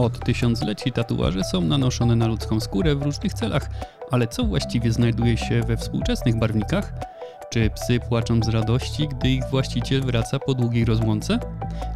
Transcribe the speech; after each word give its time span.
Od 0.00 0.24
tysiącleci 0.24 0.92
tatuaże 0.92 1.44
są 1.44 1.60
nanoszone 1.60 2.16
na 2.16 2.26
ludzką 2.26 2.60
skórę 2.60 2.94
w 2.94 3.02
różnych 3.02 3.34
celach, 3.34 3.70
ale 4.10 4.28
co 4.28 4.44
właściwie 4.44 4.92
znajduje 4.92 5.36
się 5.36 5.60
we 5.60 5.76
współczesnych 5.76 6.38
barwnikach? 6.38 6.92
Czy 7.50 7.70
psy 7.70 8.00
płaczą 8.08 8.42
z 8.42 8.48
radości, 8.48 9.08
gdy 9.08 9.28
ich 9.28 9.44
właściciel 9.50 10.00
wraca 10.02 10.38
po 10.38 10.54
długiej 10.54 10.84
rozłące? 10.84 11.38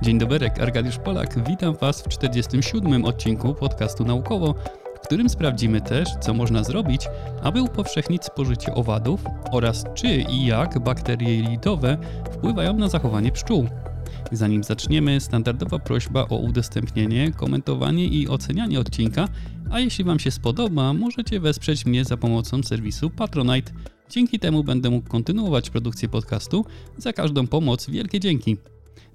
Dzień 0.02 0.18
dobry, 0.18 0.50
Arkadiusz 0.60 0.98
Polak, 0.98 1.48
witam 1.48 1.74
Was 1.74 2.02
w 2.02 2.08
47. 2.08 3.04
odcinku 3.04 3.54
podcastu 3.54 4.04
Naukowo, 4.04 4.54
w 4.96 5.00
którym 5.00 5.28
sprawdzimy 5.28 5.80
też, 5.80 6.08
co 6.20 6.34
można 6.34 6.64
zrobić, 6.64 7.08
aby 7.42 7.62
upowszechnić 7.62 8.24
spożycie 8.24 8.74
owadów 8.74 9.24
oraz 9.52 9.84
czy 9.94 10.08
i 10.08 10.46
jak 10.46 10.78
bakterie 10.78 11.36
jelitowe 11.36 11.98
wpływają 12.32 12.72
na 12.72 12.88
zachowanie 12.88 13.32
pszczół. 13.32 13.68
Zanim 14.32 14.64
zaczniemy, 14.64 15.20
standardowa 15.20 15.78
prośba 15.78 16.28
o 16.28 16.36
udostępnienie, 16.36 17.32
komentowanie 17.32 18.06
i 18.06 18.28
ocenianie 18.28 18.80
odcinka, 18.80 19.28
a 19.70 19.80
jeśli 19.80 20.04
Wam 20.04 20.18
się 20.18 20.30
spodoba, 20.30 20.92
możecie 20.92 21.40
wesprzeć 21.40 21.86
mnie 21.86 22.04
za 22.04 22.16
pomocą 22.16 22.62
serwisu 22.62 23.10
Patronite. 23.10 23.72
Dzięki 24.10 24.38
temu 24.38 24.64
będę 24.64 24.90
mógł 24.90 25.08
kontynuować 25.08 25.70
produkcję 25.70 26.08
podcastu. 26.08 26.64
Za 26.98 27.12
każdą 27.12 27.46
pomoc 27.46 27.90
wielkie 27.90 28.20
dzięki. 28.20 28.56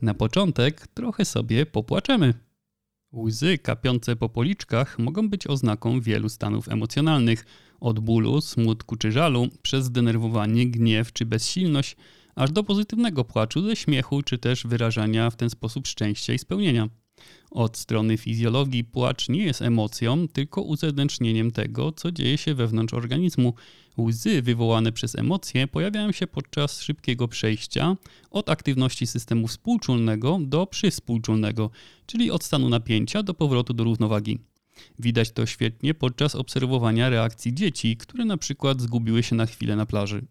Na 0.02 0.14
początek 0.14 0.88
trochę 0.88 1.26
sobie 1.26 1.66
popłaczemy. 1.66 2.34
Łzy 3.14 3.58
kapiące 3.58 4.16
po 4.16 4.30
policzkach 4.30 5.00
mogą 5.00 5.30
być 5.30 5.48
oznaką 5.48 6.02
wielu 6.02 6.30
stanów 6.30 6.70
emocjonalnych, 6.70 7.46
od 7.80 8.00
bólu, 8.00 8.42
smutku 8.42 8.96
czy 8.96 9.12
żalu, 9.12 9.48
przez 9.62 9.86
zdenerwowanie, 9.86 10.68
gniew 10.68 11.14
czy 11.14 11.26
bezsilność– 11.26 11.96
aż 12.40 12.52
do 12.52 12.64
pozytywnego 12.64 13.26
płaczu 13.26 13.62
ze 13.62 13.76
śmiechu, 13.76 14.22
czy 14.24 14.38
też 14.38 14.68
wyrażania 14.68 15.30
w 15.30 15.36
ten 15.36 15.50
sposób 15.50 15.88
szczęścia 15.88 16.34
i 16.34 16.40
spełnienia. 16.40 16.90
Od 17.52 17.78
strony 17.78 18.18
fizjologii 18.18 18.84
płacz 18.84 19.30
nie 19.30 19.44
jest 19.44 19.62
emocją, 19.62 20.28
tylko 20.28 20.62
uzewnętrznieniem 20.62 21.52
tego, 21.52 21.92
co 21.92 22.12
dzieje 22.12 22.38
się 22.38 22.54
wewnątrz 22.54 22.94
organizmu. 22.94 23.54
Łzy 23.98 24.42
wywołane 24.42 24.92
przez 24.92 25.16
emocje 25.16 25.68
pojawiają 25.68 26.12
się 26.12 26.28
podczas 26.28 26.82
szybkiego 26.82 27.28
przejścia 27.28 27.98
od 28.32 28.50
aktywności 28.50 29.08
systemu 29.08 29.48
współczulnego 29.48 30.38
do 30.42 30.68
przywspółczulnego, 30.68 31.70
czyli 32.06 32.32
od 32.32 32.44
stanu 32.44 32.70
napięcia 32.70 33.24
do 33.24 33.34
powrotu 33.34 33.74
do 33.74 33.84
równowagi. 33.84 34.40
Widać 35.00 35.32
to 35.32 35.46
świetnie 35.46 35.94
podczas 35.94 36.36
obserwowania 36.36 37.10
reakcji 37.10 37.54
dzieci, 37.54 37.98
które 37.98 38.26
na 38.26 38.38
przykład 38.38 38.82
zgubiły 38.82 39.24
się 39.24 39.36
na 39.36 39.46
chwilę 39.46 39.76
na 39.76 39.86
plaży 39.86 40.26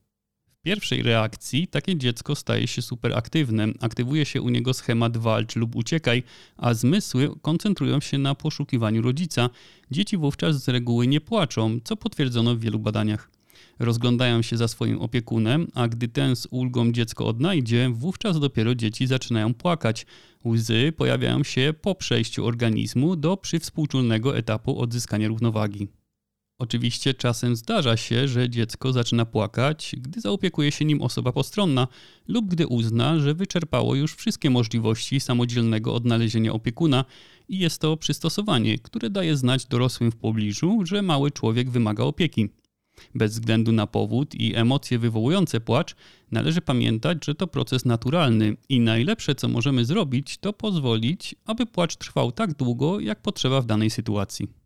pierwszej 0.63 1.03
reakcji 1.03 1.69
takie 1.69 1.97
dziecko 1.97 2.35
staje 2.35 2.67
się 2.67 2.83
superaktywne. 2.83 3.67
Aktywuje 3.81 4.25
się 4.25 4.43
u 4.43 4.49
niego 4.49 4.75
schemat 4.75 5.17
walcz 5.17 5.57
lub 5.57 5.77
uciekaj, 5.77 6.23
a 6.57 6.75
zmysły 6.75 7.31
koncentrują 7.43 8.01
się 8.01 8.19
na 8.19 8.35
poszukiwaniu 8.35 9.03
rodzica. 9.03 9.51
Dzieci 9.91 10.17
wówczas 10.17 10.65
z 10.65 10.69
reguły 10.69 11.07
nie 11.07 11.21
płaczą, 11.21 11.79
co 11.85 11.97
potwierdzono 11.97 12.55
w 12.55 12.61
wielu 12.61 12.79
badaniach. 12.79 13.31
Rozglądają 13.79 14.43
się 14.43 14.57
za 14.57 14.69
swoim 14.69 15.01
opiekunem, 15.01 15.67
a 15.75 15.89
gdy 15.89 16.09
ten 16.09 16.37
z 16.37 16.49
ulgą 16.51 16.93
dziecko 16.93 17.27
odnajdzie, 17.27 17.91
wówczas 17.95 18.41
dopiero 18.41 18.75
dzieci 18.75 19.07
zaczynają 19.07 19.55
płakać. 19.55 20.07
Łzy 20.45 20.93
pojawiają 20.97 21.45
się 21.45 21.75
po 21.83 21.95
przejściu 21.95 22.47
organizmu 22.47 23.17
do 23.17 23.37
przywspółczulnego 23.37 24.37
etapu 24.37 24.81
odzyskania 24.81 25.29
równowagi. 25.29 25.89
Oczywiście 26.61 27.15
czasem 27.15 27.57
zdarza 27.57 27.97
się, 27.97 28.29
że 28.29 28.51
dziecko 28.51 28.93
zaczyna 28.93 29.25
płakać, 29.27 29.97
gdy 29.99 30.21
zaopiekuje 30.21 30.73
się 30.73 30.85
nim 30.85 31.03
osoba 31.03 31.33
postronna 31.33 31.89
lub 32.29 32.47
gdy 32.47 32.67
uzna, 32.67 33.19
że 33.19 33.35
wyczerpało 33.35 33.95
już 33.95 34.15
wszystkie 34.15 34.51
możliwości 34.51 35.21
samodzielnego 35.21 35.95
odnalezienia 35.95 36.53
opiekuna 36.53 37.05
i 37.49 37.59
jest 37.59 37.81
to 37.81 37.97
przystosowanie, 37.97 38.79
które 38.79 39.11
daje 39.11 39.37
znać 39.37 39.67
dorosłym 39.67 40.11
w 40.13 40.17
pobliżu, 40.17 40.81
że 40.85 41.03
mały 41.03 41.31
człowiek 41.31 41.71
wymaga 41.71 42.05
opieki. 42.05 42.49
Bez 43.15 43.33
względu 43.33 43.73
na 43.73 43.87
powód 43.87 44.35
i 44.35 44.55
emocje 44.57 44.99
wywołujące 44.99 45.61
płacz, 45.61 45.97
należy 46.31 46.61
pamiętać, 46.61 47.25
że 47.25 47.35
to 47.35 47.47
proces 47.47 47.85
naturalny 47.85 48.57
i 48.69 48.81
najlepsze 48.81 49.35
co 49.35 49.49
możemy 49.49 49.85
zrobić, 49.85 50.39
to 50.39 50.53
pozwolić, 50.53 51.35
aby 51.45 51.67
płacz 51.67 51.97
trwał 51.97 52.33
tak 52.33 52.55
długo, 52.55 53.01
jak 53.01 53.23
potrzeba 53.23 53.61
w 53.61 53.67
danej 53.67 53.91
sytuacji. 53.91 54.58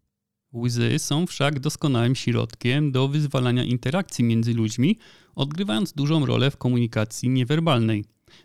Łzy 0.55 0.99
są 0.99 1.27
wszak 1.27 1.61
doskonałym 1.61 2.15
środkiem 2.15 2.93
do 2.93 3.09
wyzwalania 3.09 3.65
interakcji 3.65 4.25
między 4.25 4.55
ludźmi, 4.55 4.99
odgrywając 5.35 5.93
dużą 5.93 6.27
rolę 6.27 6.51
w 6.51 6.57
komunikacji 6.57 7.29
niewerbalnej. 7.29 8.05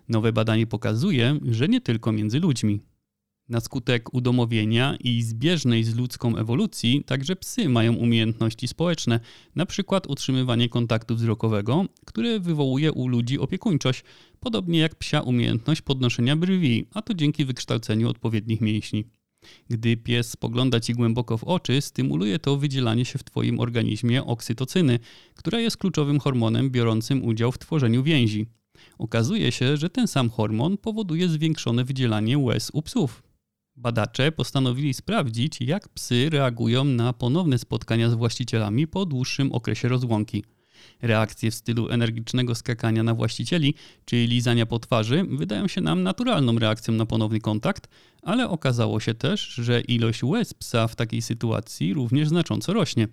Nowe 0.09 0.33
badanie 0.33 0.67
pokazuje, 0.67 1.39
że 1.51 1.67
nie 1.67 1.81
tylko 1.81 2.11
między 2.11 2.39
ludźmi. 2.39 2.81
Na 3.49 3.59
skutek 3.59 4.13
udomowienia 4.13 4.97
i 4.99 5.21
zbieżnej 5.21 5.83
z 5.83 5.95
ludzką 5.95 6.35
ewolucji, 6.37 7.03
także 7.05 7.35
psy 7.35 7.69
mają 7.69 7.93
umiejętności 7.93 8.67
społeczne, 8.67 9.19
np. 9.55 10.01
utrzymywanie 10.07 10.69
kontaktu 10.69 11.15
wzrokowego, 11.15 11.85
które 12.05 12.39
wywołuje 12.39 12.91
u 12.91 13.07
ludzi 13.07 13.39
opiekuńczość, 13.39 14.03
podobnie 14.39 14.79
jak 14.79 14.95
psia 14.95 15.21
umiejętność 15.21 15.81
podnoszenia 15.81 16.35
brwi, 16.35 16.85
a 16.93 17.01
to 17.01 17.13
dzięki 17.13 17.45
wykształceniu 17.45 18.09
odpowiednich 18.09 18.61
mięśni. 18.61 19.05
Gdy 19.69 19.97
pies 19.97 20.29
spogląda 20.29 20.79
ci 20.79 20.93
głęboko 20.93 21.37
w 21.37 21.43
oczy, 21.43 21.81
stymuluje 21.81 22.39
to 22.39 22.57
wydzielanie 22.57 23.05
się 23.05 23.19
w 23.19 23.23
twoim 23.23 23.59
organizmie 23.59 24.25
oksytocyny, 24.25 24.99
która 25.35 25.59
jest 25.59 25.77
kluczowym 25.77 26.19
hormonem 26.19 26.69
biorącym 26.69 27.25
udział 27.25 27.51
w 27.51 27.57
tworzeniu 27.57 28.03
więzi. 28.03 28.45
Okazuje 28.97 29.51
się, 29.51 29.77
że 29.77 29.89
ten 29.89 30.07
sam 30.07 30.29
hormon 30.29 30.77
powoduje 30.77 31.29
zwiększone 31.29 31.83
wydzielanie 31.83 32.37
łez 32.37 32.71
u 32.73 32.81
psów. 32.81 33.23
Badacze 33.75 34.31
postanowili 34.31 34.93
sprawdzić, 34.93 35.61
jak 35.61 35.89
psy 35.89 36.29
reagują 36.29 36.83
na 36.83 37.13
ponowne 37.13 37.57
spotkania 37.57 38.09
z 38.09 38.13
właścicielami 38.13 38.87
po 38.87 39.05
dłuższym 39.05 39.51
okresie 39.51 39.87
rozłąki. 39.87 40.43
Reakcje 41.01 41.51
w 41.51 41.55
stylu 41.55 41.89
energicznego 41.89 42.55
skakania 42.55 43.03
na 43.03 43.13
właścicieli 43.13 43.73
czy 44.05 44.15
lizania 44.25 44.65
po 44.65 44.79
twarzy 44.79 45.25
wydają 45.29 45.67
się 45.67 45.81
nam 45.81 46.03
naturalną 46.03 46.59
reakcją 46.59 46.93
na 46.93 47.05
ponowny 47.05 47.39
kontakt, 47.39 47.87
ale 48.21 48.49
okazało 48.49 48.99
się 48.99 49.13
też, 49.13 49.41
że 49.41 49.81
ilość 49.81 50.23
łez 50.23 50.53
psa 50.53 50.87
w 50.87 50.95
takiej 50.95 51.21
sytuacji 51.21 51.93
również 51.93 52.27
znacząco 52.27 52.73
rośnie. 52.73 53.07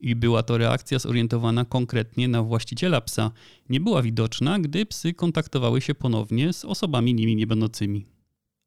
I 0.00 0.14
była 0.14 0.42
to 0.42 0.58
reakcja 0.58 0.98
zorientowana 0.98 1.64
konkretnie 1.64 2.28
na 2.28 2.42
właściciela 2.42 3.00
psa. 3.00 3.30
Nie 3.68 3.80
była 3.80 4.02
widoczna, 4.02 4.58
gdy 4.58 4.86
psy 4.86 5.14
kontaktowały 5.14 5.80
się 5.80 5.94
ponownie 5.94 6.52
z 6.52 6.64
osobami 6.64 7.14
nimi 7.14 7.36
niebędącymi. 7.36 8.17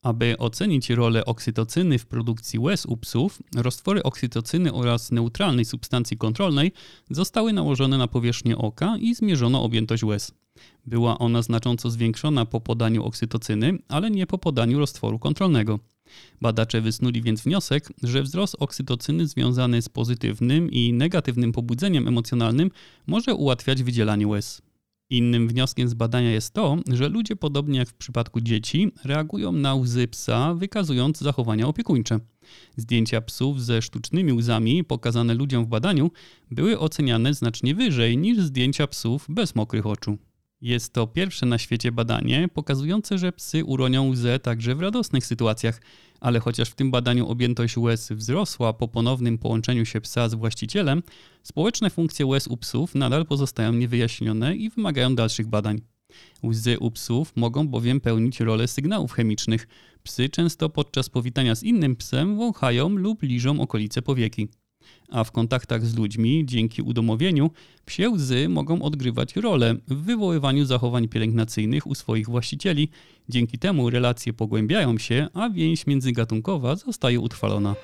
Aby 0.03 0.37
ocenić 0.37 0.89
rolę 0.89 1.25
oksytocyny 1.25 1.99
w 1.99 2.05
produkcji 2.05 2.59
łez 2.59 2.85
u 2.85 2.97
psów, 2.97 3.39
roztwory 3.55 4.03
oksytocyny 4.03 4.73
oraz 4.73 5.11
neutralnej 5.11 5.65
substancji 5.65 6.17
kontrolnej 6.17 6.71
zostały 7.09 7.53
nałożone 7.53 7.97
na 7.97 8.07
powierzchnię 8.07 8.57
oka 8.57 8.97
i 8.97 9.15
zmierzono 9.15 9.63
objętość 9.63 10.03
łez. 10.03 10.31
Była 10.85 11.17
ona 11.17 11.41
znacząco 11.41 11.89
zwiększona 11.89 12.45
po 12.45 12.61
podaniu 12.61 13.03
oksytocyny, 13.03 13.77
ale 13.87 14.11
nie 14.11 14.27
po 14.27 14.37
podaniu 14.37 14.79
roztworu 14.79 15.19
kontrolnego. 15.19 15.79
Badacze 16.41 16.81
wysnuli 16.81 17.21
więc 17.21 17.41
wniosek, 17.41 17.89
że 18.03 18.23
wzrost 18.23 18.55
oksytocyny 18.59 19.27
związany 19.27 19.81
z 19.81 19.89
pozytywnym 19.89 20.71
i 20.71 20.93
negatywnym 20.93 21.51
pobudzeniem 21.51 22.07
emocjonalnym 22.07 22.71
może 23.07 23.35
ułatwiać 23.35 23.83
wydzielanie 23.83 24.27
łez. 24.27 24.61
Innym 25.11 25.47
wnioskiem 25.47 25.89
z 25.89 25.93
badania 25.93 26.31
jest 26.31 26.53
to, 26.53 26.77
że 26.87 27.09
ludzie, 27.09 27.35
podobnie 27.35 27.79
jak 27.79 27.89
w 27.89 27.93
przypadku 27.93 28.41
dzieci, 28.41 28.91
reagują 29.03 29.51
na 29.51 29.75
łzy 29.75 30.07
psa, 30.07 30.53
wykazując 30.53 31.19
zachowania 31.19 31.67
opiekuńcze. 31.67 32.19
Zdjęcia 32.77 33.21
psów 33.21 33.63
ze 33.63 33.81
sztucznymi 33.81 34.33
łzami 34.33 34.83
pokazane 34.83 35.33
ludziom 35.33 35.65
w 35.65 35.67
badaniu 35.67 36.11
były 36.51 36.79
oceniane 36.79 37.33
znacznie 37.33 37.75
wyżej 37.75 38.17
niż 38.17 38.39
zdjęcia 38.39 38.87
psów 38.87 39.25
bez 39.29 39.55
mokrych 39.55 39.85
oczu. 39.85 40.17
Jest 40.61 40.93
to 40.93 41.07
pierwsze 41.07 41.45
na 41.45 41.57
świecie 41.57 41.91
badanie 41.91 42.47
pokazujące, 42.53 43.17
że 43.17 43.31
psy 43.31 43.65
uronią 43.65 44.09
łzę 44.09 44.39
także 44.39 44.75
w 44.75 44.79
radosnych 44.79 45.25
sytuacjach, 45.25 45.81
ale 46.19 46.39
chociaż 46.39 46.69
w 46.69 46.75
tym 46.75 46.91
badaniu 46.91 47.27
objętość 47.27 47.77
łez 47.77 48.11
wzrosła 48.11 48.73
po 48.73 48.87
ponownym 48.87 49.37
połączeniu 49.37 49.85
się 49.85 50.01
psa 50.01 50.29
z 50.29 50.33
właścicielem, 50.33 51.03
społeczne 51.43 51.89
funkcje 51.89 52.25
łez 52.25 52.47
u 52.47 52.57
psów 52.57 52.95
nadal 52.95 53.25
pozostają 53.25 53.73
niewyjaśnione 53.73 54.55
i 54.55 54.69
wymagają 54.69 55.15
dalszych 55.15 55.47
badań. 55.47 55.81
Łzy 56.43 56.79
u 56.79 56.91
psów 56.91 57.33
mogą 57.35 57.67
bowiem 57.67 58.01
pełnić 58.01 58.39
rolę 58.39 58.67
sygnałów 58.67 59.11
chemicznych. 59.11 59.67
Psy 60.03 60.29
często 60.29 60.69
podczas 60.69 61.09
powitania 61.09 61.55
z 61.55 61.63
innym 61.63 61.95
psem 61.95 62.37
wąchają 62.37 62.89
lub 62.89 63.23
liżą 63.23 63.61
okolice 63.61 64.01
powieki 64.01 64.47
a 65.09 65.23
w 65.23 65.31
kontaktach 65.31 65.85
z 65.85 65.95
ludźmi, 65.95 66.45
dzięki 66.45 66.81
udomowieniu, 66.81 67.51
psie 67.85 68.09
łzy 68.09 68.49
mogą 68.49 68.81
odgrywać 68.81 69.35
rolę 69.35 69.75
w 69.87 69.95
wywoływaniu 69.95 70.65
zachowań 70.65 71.07
pielęgnacyjnych 71.07 71.87
u 71.87 71.95
swoich 71.95 72.29
właścicieli. 72.29 72.89
Dzięki 73.29 73.57
temu 73.57 73.89
relacje 73.89 74.33
pogłębiają 74.33 74.97
się, 74.97 75.27
a 75.33 75.49
więź 75.49 75.87
międzygatunkowa 75.87 76.75
zostaje 76.75 77.19
utrwalona. 77.19 77.75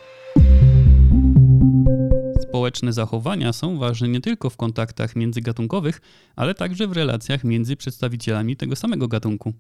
Społeczne 2.42 2.94
zachowania 2.94 3.54
są 3.54 3.78
ważne 3.78 4.08
nie 4.08 4.22
tylko 4.22 4.50
w 4.50 4.58
kontaktach 4.58 5.16
międzygatunkowych, 5.16 6.02
ale 6.36 6.56
także 6.56 6.88
w 6.88 6.92
relacjach 6.92 7.44
między 7.44 7.76
przedstawicielami 7.76 8.56
tego 8.56 8.76
samego 8.76 9.08
gatunku. 9.08 9.54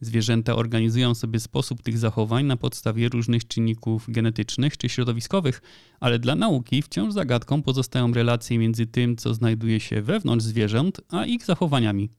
Zwierzęta 0.00 0.56
organizują 0.56 1.14
sobie 1.14 1.40
sposób 1.40 1.82
tych 1.82 1.98
zachowań 1.98 2.46
na 2.46 2.56
podstawie 2.56 3.08
różnych 3.08 3.46
czynników 3.46 4.06
genetycznych 4.08 4.76
czy 4.76 4.88
środowiskowych, 4.88 5.62
ale 6.00 6.18
dla 6.18 6.34
nauki 6.34 6.82
wciąż 6.82 7.12
zagadką 7.14 7.62
pozostają 7.62 8.12
relacje 8.12 8.58
między 8.58 8.86
tym, 8.86 9.16
co 9.16 9.34
znajduje 9.34 9.80
się 9.80 10.02
wewnątrz 10.02 10.44
zwierząt, 10.44 11.00
a 11.08 11.26
ich 11.26 11.44
zachowaniami. 11.44 12.10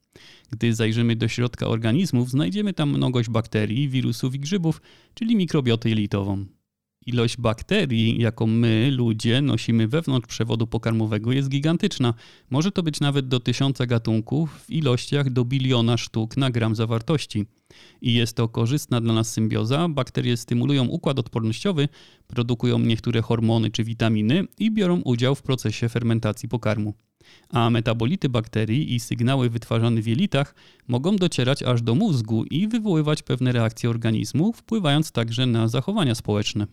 Gdy 0.52 0.74
zajrzymy 0.74 1.16
do 1.16 1.28
środka 1.28 1.68
organizmów, 1.68 2.30
znajdziemy 2.30 2.74
tam 2.74 2.90
mnogość 2.90 3.30
bakterii, 3.30 3.90
wirusów 3.90 4.36
i 4.36 4.40
grzybów, 4.40 4.82
czyli 5.14 5.36
mikrobiotę 5.36 5.90
jelitową. 5.90 6.46
Ilość 7.08 7.38
bakterii, 7.38 8.22
jaką 8.22 8.48
my, 8.48 8.92
ludzie, 8.92 9.42
nosimy 9.42 9.88
wewnątrz 9.88 10.28
przewodu 10.28 10.68
pokarmowego 10.68 11.32
jest 11.32 11.50
gigantyczna. 11.50 12.14
Może 12.50 12.72
to 12.72 12.84
być 12.84 13.00
nawet 13.00 13.28
do 13.28 13.40
tysiąca 13.40 13.86
gatunków 13.86 14.64
w 14.66 14.70
ilościach 14.70 15.30
do 15.30 15.46
biliona 15.46 15.98
sztuk 15.98 16.38
na 16.38 16.52
gram 16.52 16.76
zawartości. 16.76 17.46
I 18.02 18.14
jest 18.14 18.36
to 18.36 18.48
korzystna 18.48 19.02
dla 19.02 19.14
nas 19.14 19.32
symbioza. 19.32 19.90
Bakterie 19.90 20.38
stymulują 20.38 20.86
układ 20.86 21.20
odpornościowy, 21.20 21.88
produkują 22.28 22.80
niektóre 22.80 23.22
hormony 23.22 23.72
czy 23.72 23.84
witaminy 23.84 24.44
i 24.60 24.72
biorą 24.72 25.02
udział 25.02 25.36
w 25.36 25.42
procesie 25.42 25.90
fermentacji 25.90 26.50
pokarmu. 26.50 26.94
A 27.50 27.70
metabolity 27.70 28.30
bakterii 28.30 28.96
i 28.96 29.00
sygnały 29.00 29.50
wytwarzane 29.50 30.02
w 30.02 30.08
jelitach 30.08 30.56
mogą 30.88 31.16
docierać 31.16 31.64
aż 31.64 31.82
do 31.82 31.96
mózgu 31.96 32.44
i 32.44 32.68
wywoływać 32.68 33.24
pewne 33.24 33.52
reakcje 33.52 33.90
organizmu, 33.90 34.54
wpływając 34.54 35.12
także 35.12 35.46
na 35.46 35.68
zachowania 35.68 36.16
społeczne. 36.16 36.68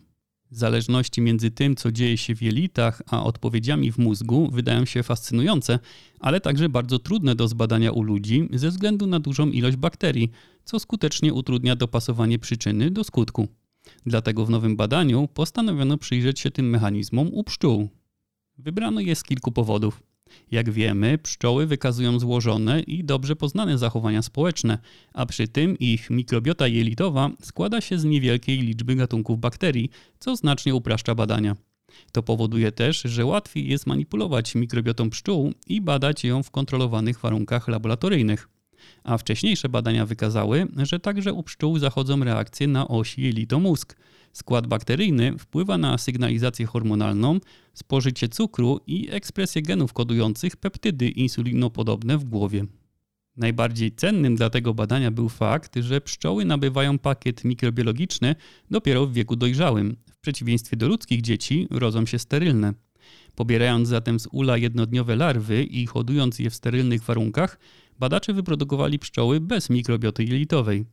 Zależności 0.57 1.21
między 1.21 1.51
tym, 1.51 1.75
co 1.75 1.91
dzieje 1.91 2.17
się 2.17 2.35
w 2.35 2.41
jelitach, 2.41 3.01
a 3.05 3.23
odpowiedziami 3.23 3.91
w 3.91 3.97
mózgu 3.97 4.51
wydają 4.51 4.85
się 4.85 5.03
fascynujące, 5.03 5.79
ale 6.19 6.41
także 6.41 6.69
bardzo 6.69 6.99
trudne 6.99 7.35
do 7.35 7.47
zbadania 7.47 7.91
u 7.91 8.03
ludzi 8.03 8.49
ze 8.53 8.69
względu 8.69 9.07
na 9.07 9.19
dużą 9.19 9.49
ilość 9.49 9.77
bakterii, 9.77 10.31
co 10.63 10.79
skutecznie 10.79 11.33
utrudnia 11.33 11.75
dopasowanie 11.75 12.39
przyczyny 12.39 12.91
do 12.91 13.03
skutku. 13.03 13.47
Dlatego 14.05 14.45
w 14.45 14.49
nowym 14.49 14.75
badaniu 14.75 15.27
postanowiono 15.33 15.97
przyjrzeć 15.97 16.39
się 16.39 16.51
tym 16.51 16.69
mechanizmom 16.69 17.29
u 17.33 17.43
pszczół. 17.43 17.89
Wybrano 18.57 19.01
je 19.01 19.15
z 19.15 19.23
kilku 19.23 19.51
powodów. 19.51 20.03
Jak 20.51 20.71
wiemy, 20.71 21.17
pszczoły 21.17 21.67
wykazują 21.67 22.19
złożone 22.19 22.81
i 22.81 23.03
dobrze 23.03 23.35
poznane 23.35 23.77
zachowania 23.77 24.21
społeczne, 24.21 24.77
a 25.13 25.25
przy 25.25 25.47
tym 25.47 25.79
ich 25.79 26.09
mikrobiota 26.09 26.67
jelitowa 26.67 27.29
składa 27.41 27.81
się 27.81 27.99
z 27.99 28.03
niewielkiej 28.03 28.61
liczby 28.61 28.95
gatunków 28.95 29.39
bakterii, 29.39 29.89
co 30.19 30.35
znacznie 30.35 30.75
upraszcza 30.75 31.15
badania. 31.15 31.55
To 32.11 32.23
powoduje 32.23 32.71
też, 32.71 33.01
że 33.01 33.25
łatwiej 33.25 33.67
jest 33.67 33.87
manipulować 33.87 34.55
mikrobiotą 34.55 35.09
pszczół 35.09 35.53
i 35.67 35.81
badać 35.81 36.23
ją 36.23 36.43
w 36.43 36.51
kontrolowanych 36.51 37.19
warunkach 37.19 37.67
laboratoryjnych. 37.67 38.49
A 39.03 39.17
wcześniejsze 39.17 39.69
badania 39.69 40.05
wykazały, 40.05 40.67
że 40.77 40.99
także 40.99 41.33
u 41.33 41.43
pszczół 41.43 41.79
zachodzą 41.79 42.23
reakcje 42.23 42.67
na 42.67 42.87
osi 42.87 43.21
jelito-mózg– 43.21 43.95
Skład 44.33 44.67
bakteryjny 44.67 45.37
wpływa 45.37 45.77
na 45.77 45.97
sygnalizację 45.97 46.65
hormonalną, 46.65 47.39
spożycie 47.73 48.29
cukru 48.29 48.79
i 48.87 49.07
ekspresję 49.11 49.61
genów 49.61 49.93
kodujących 49.93 50.57
peptydy 50.57 51.09
insulinopodobne 51.09 52.17
w 52.17 52.23
głowie. 52.23 52.65
Najbardziej 53.37 53.91
cennym 53.91 54.35
dla 54.35 54.49
tego 54.49 54.73
badania 54.73 55.11
był 55.11 55.29
fakt, 55.29 55.75
że 55.75 56.01
pszczoły 56.01 56.45
nabywają 56.45 56.99
pakiet 56.99 57.43
mikrobiologiczny 57.43 58.35
dopiero 58.71 59.07
w 59.07 59.13
wieku 59.13 59.35
dojrzałym. 59.35 59.97
W 60.11 60.17
przeciwieństwie 60.17 60.77
do 60.77 60.87
ludzkich 60.87 61.21
dzieci 61.21 61.67
rodzą 61.71 62.05
się 62.05 62.19
sterylne. 62.19 62.73
Pobierając 63.35 63.87
zatem 63.87 64.19
z 64.19 64.27
ula 64.31 64.57
jednodniowe 64.57 65.15
larwy 65.15 65.63
i 65.63 65.85
hodując 65.85 66.39
je 66.39 66.49
w 66.49 66.55
sterylnych 66.55 67.03
warunkach, 67.03 67.59
badacze 67.99 68.33
wyprodukowali 68.33 68.99
pszczoły 68.99 69.39
bez 69.39 69.69
mikrobioty 69.69 70.23
jelitowej. 70.23 70.85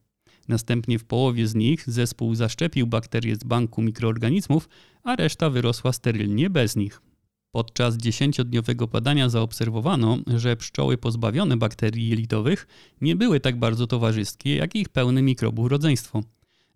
Następnie 0.50 0.98
w 0.98 1.04
połowie 1.04 1.46
z 1.46 1.54
nich 1.54 1.90
zespół 1.90 2.34
zaszczepił 2.34 2.86
bakterie 2.86 3.36
z 3.36 3.44
banku 3.44 3.82
mikroorganizmów, 3.82 4.68
a 5.02 5.16
reszta 5.16 5.50
wyrosła 5.50 5.92
sterylnie 5.92 6.50
bez 6.50 6.76
nich. 6.76 7.02
Podczas 7.50 7.96
dziesięciodniowego 7.96 8.86
badania 8.86 9.28
zaobserwowano, 9.28 10.18
że 10.36 10.56
pszczoły 10.56 10.98
pozbawione 10.98 11.56
bakterii 11.56 12.08
jelitowych 12.08 12.66
nie 13.00 13.16
były 13.16 13.40
tak 13.40 13.58
bardzo 13.58 13.86
towarzyskie 13.86 14.56
jak 14.56 14.74
ich 14.76 14.88
pełne 14.88 15.22
mikrobów 15.22 15.70
rodzeństwo. 15.70 16.22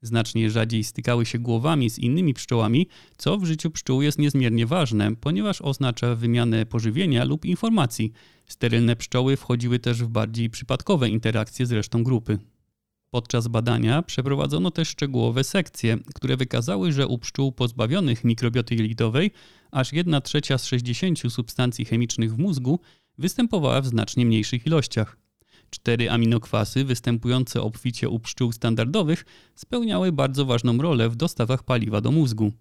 Znacznie 0.02 0.50
rzadziej 0.50 0.84
stykały 0.84 1.26
się 1.26 1.38
głowami 1.38 1.90
z 1.90 1.98
innymi 1.98 2.34
pszczołami, 2.34 2.86
co 3.16 3.38
w 3.38 3.44
życiu 3.44 3.70
pszczół 3.70 4.02
jest 4.02 4.18
niezmiernie 4.18 4.66
ważne, 4.66 5.16
ponieważ 5.16 5.62
oznacza 5.62 6.14
wymianę 6.14 6.66
pożywienia 6.66 7.24
lub 7.24 7.44
informacji. 7.44 8.12
Sterylne 8.46 8.96
pszczoły 8.96 9.36
wchodziły 9.36 9.78
też 9.78 10.02
w 10.02 10.08
bardziej 10.08 10.50
przypadkowe 10.50 11.08
interakcje 11.08 11.66
z 11.66 11.72
resztą 11.72 12.04
grupy. 12.04 12.38
Podczas 13.14 13.48
badania 13.48 14.02
przeprowadzono 14.02 14.70
też 14.70 14.88
szczegółowe 14.88 15.44
sekcje, 15.44 15.98
które 16.14 16.36
wykazały, 16.36 16.92
że 16.92 17.06
u 17.06 17.18
pszczół 17.18 17.52
pozbawionych 17.52 18.24
mikrobioty 18.24 18.74
jelitowej 18.74 19.30
aż 19.70 19.92
1 19.92 20.22
trzecia 20.22 20.58
z 20.58 20.66
60 20.66 21.18
substancji 21.32 21.84
chemicznych 21.84 22.34
w 22.34 22.38
mózgu 22.38 22.80
występowała 23.18 23.80
w 23.80 23.86
znacznie 23.86 24.26
mniejszych 24.26 24.66
ilościach. 24.66 25.16
Cztery 25.70 26.10
aminokwasy 26.10 26.84
występujące 26.84 27.62
obficie 27.62 28.08
u 28.08 28.20
pszczół 28.20 28.52
standardowych 28.52 29.24
spełniały 29.54 30.12
bardzo 30.12 30.44
ważną 30.44 30.78
rolę 30.78 31.08
w 31.08 31.16
dostawach 31.16 31.62
paliwa 31.62 32.00
do 32.00 32.10
mózgu. 32.10 32.52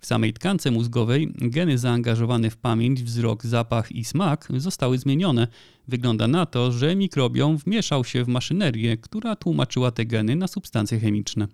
W 0.00 0.06
samej 0.06 0.32
tkance 0.32 0.70
mózgowej 0.70 1.32
geny 1.34 1.78
zaangażowane 1.78 2.50
w 2.50 2.56
pamięć, 2.56 3.02
wzrok, 3.02 3.46
zapach 3.46 3.92
i 3.92 4.04
smak 4.04 4.48
zostały 4.56 4.98
zmienione. 4.98 5.48
Wygląda 5.88 6.28
na 6.28 6.46
to, 6.46 6.72
że 6.72 6.96
mikrobiom 6.96 7.56
wmieszał 7.56 8.04
się 8.04 8.24
w 8.24 8.28
maszynerię, 8.28 8.96
która 8.96 9.36
tłumaczyła 9.36 9.90
te 9.90 10.06
geny 10.06 10.36
na 10.36 10.48
substancje 10.48 11.00
chemiczne. 11.00 11.48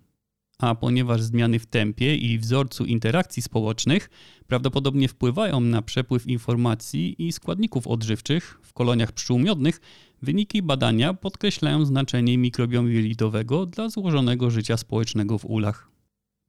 A 0.58 0.74
ponieważ 0.74 1.22
zmiany 1.22 1.58
w 1.58 1.66
tempie 1.66 2.16
i 2.16 2.38
wzorcu 2.38 2.84
interakcji 2.84 3.42
społecznych 3.42 4.10
prawdopodobnie 4.46 5.08
wpływają 5.08 5.60
na 5.60 5.82
przepływ 5.82 6.26
informacji 6.26 7.26
i 7.26 7.32
składników 7.32 7.86
odżywczych 7.86 8.58
w 8.62 8.72
koloniach 8.72 9.12
pszczół 9.12 9.38
miodnych, 9.38 9.80
wyniki 10.22 10.62
badania 10.62 11.14
podkreślają 11.14 11.84
znaczenie 11.84 12.38
mikrobiomu 12.38 12.88
jelitowego 12.88 13.66
dla 13.66 13.88
złożonego 13.88 14.50
życia 14.50 14.76
społecznego 14.76 15.38
w 15.38 15.44
ulach. 15.44 15.91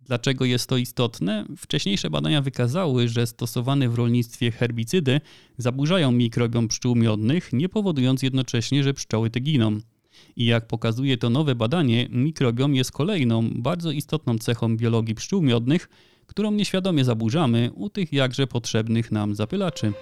Dlaczego 0.05 0.45
jest 0.45 0.69
to 0.69 0.77
istotne? 0.77 1.45
Wcześniejsze 1.57 2.09
badania 2.09 2.41
wykazały, 2.41 3.07
że 3.07 3.27
stosowane 3.27 3.89
w 3.89 3.95
rolnictwie 3.95 4.51
herbicydy 4.51 5.21
zaburzają 5.57 6.11
mikrobiom 6.11 6.67
pszczół 6.67 6.95
miodnych, 6.95 7.53
nie 7.53 7.69
powodując 7.69 8.23
jednocześnie, 8.23 8.83
że 8.83 8.93
pszczoły 8.93 9.29
te 9.29 9.39
giną. 9.39 9.79
I 10.35 10.45
jak 10.45 10.67
pokazuje 10.67 11.17
to 11.17 11.29
nowe 11.29 11.55
badanie, 11.55 12.07
mikrobiom 12.09 12.75
jest 12.75 12.91
kolejną 12.91 13.49
bardzo 13.49 13.91
istotną 13.91 14.37
cechą 14.37 14.77
biologii 14.77 15.15
pszczół 15.15 15.41
miodnych, 15.41 15.89
którą 16.27 16.51
nieświadomie 16.51 17.05
zaburzamy 17.05 17.71
u 17.75 17.89
tych 17.89 18.13
jakże 18.13 18.47
potrzebnych 18.47 19.11
nam 19.11 19.35
zapylaczy. 19.35 19.93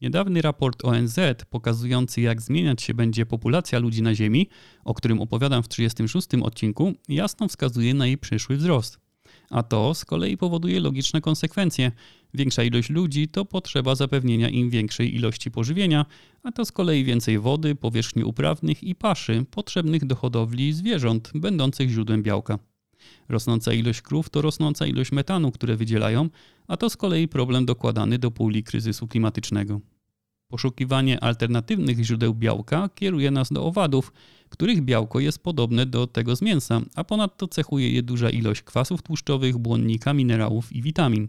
Niedawny 0.00 0.42
raport 0.42 0.84
ONZ 0.84 1.18
pokazujący, 1.50 2.20
jak 2.20 2.42
zmieniać 2.42 2.82
się 2.82 2.94
będzie 2.94 3.26
populacja 3.26 3.78
ludzi 3.78 4.02
na 4.02 4.14
Ziemi, 4.14 4.48
o 4.84 4.94
którym 4.94 5.20
opowiadam 5.20 5.62
w 5.62 5.68
36 5.68 6.28
odcinku, 6.42 6.92
jasno 7.08 7.48
wskazuje 7.48 7.94
na 7.94 8.06
jej 8.06 8.18
przyszły 8.18 8.56
wzrost. 8.56 8.98
A 9.50 9.62
to 9.62 9.94
z 9.94 10.04
kolei 10.04 10.36
powoduje 10.36 10.80
logiczne 10.80 11.20
konsekwencje. 11.20 11.92
Większa 12.34 12.62
ilość 12.62 12.90
ludzi 12.90 13.28
to 13.28 13.44
potrzeba 13.44 13.94
zapewnienia 13.94 14.48
im 14.48 14.70
większej 14.70 15.14
ilości 15.14 15.50
pożywienia, 15.50 16.06
a 16.42 16.52
to 16.52 16.64
z 16.64 16.72
kolei 16.72 17.04
więcej 17.04 17.38
wody, 17.38 17.74
powierzchni 17.74 18.24
uprawnych 18.24 18.84
i 18.84 18.94
paszy 18.94 19.44
potrzebnych 19.50 20.04
do 20.04 20.16
hodowli 20.16 20.72
zwierząt, 20.72 21.30
będących 21.34 21.90
źródłem 21.90 22.22
białka. 22.22 22.58
Rosnąca 23.28 23.72
ilość 23.72 24.02
krów 24.02 24.30
to 24.30 24.42
rosnąca 24.42 24.86
ilość 24.86 25.12
metanu, 25.12 25.52
które 25.52 25.76
wydzielają, 25.76 26.28
a 26.68 26.76
to 26.76 26.90
z 26.90 26.96
kolei 26.96 27.28
problem 27.28 27.66
dokładany 27.66 28.18
do 28.18 28.30
puli 28.30 28.64
kryzysu 28.64 29.08
klimatycznego. 29.08 29.80
Poszukiwanie 30.48 31.20
alternatywnych 31.20 32.04
źródeł 32.04 32.34
białka 32.34 32.88
kieruje 32.94 33.30
nas 33.30 33.52
do 33.52 33.66
owadów, 33.66 34.12
których 34.48 34.82
białko 34.82 35.20
jest 35.20 35.38
podobne 35.38 35.86
do 35.86 36.06
tego 36.06 36.36
z 36.36 36.42
mięsa, 36.42 36.80
a 36.94 37.04
ponadto 37.04 37.48
cechuje 37.48 37.90
je 37.90 38.02
duża 38.02 38.30
ilość 38.30 38.62
kwasów 38.62 39.02
tłuszczowych, 39.02 39.58
błonnika, 39.58 40.12
minerałów 40.14 40.72
i 40.72 40.82
witamin. 40.82 41.28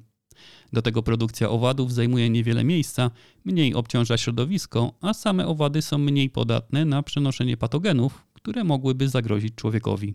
Do 0.74 0.82
tego 0.82 1.04
produkcja 1.04 1.50
owadów 1.50 1.94
zajmuje 1.94 2.30
niewiele 2.30 2.64
miejsca, 2.64 3.12
mniej 3.46 3.74
obciąża 3.74 4.18
środowisko, 4.18 4.94
a 5.02 5.14
same 5.14 5.48
owady 5.48 5.82
są 5.82 5.98
mniej 5.98 6.30
podatne 6.30 6.86
na 6.86 7.04
przenoszenie 7.04 7.58
patogenów, 7.58 8.26
które 8.34 8.64
mogłyby 8.64 9.10
zagrozić 9.10 9.56
człowiekowi. 9.56 10.14